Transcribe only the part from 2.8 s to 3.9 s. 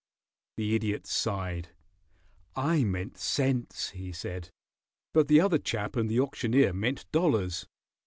meant cents,"